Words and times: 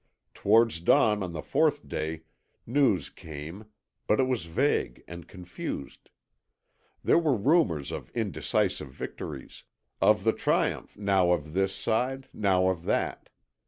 Towards 0.33 0.79
dawn 0.79 1.21
on 1.21 1.31
the 1.33 1.43
fourth 1.43 1.87
day 1.87 2.23
news 2.65 3.11
came, 3.11 3.65
but 4.07 4.19
it 4.19 4.23
was 4.23 4.45
vague 4.45 5.03
and 5.07 5.27
confused. 5.27 6.09
There 7.03 7.19
were 7.19 7.35
rumours 7.35 7.91
of 7.91 8.09
indecisive 8.15 8.89
victories; 8.91 9.63
of 10.01 10.23
the 10.23 10.33
triumph 10.33 10.97
now 10.97 11.29
of 11.31 11.53
this 11.53 11.75
side, 11.75 12.27
now 12.33 12.69
of 12.69 12.85
that. 12.85 13.29